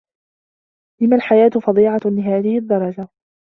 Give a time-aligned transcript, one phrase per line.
[1.01, 3.07] لم الحياة فظيعة لهذه الدّرجة؟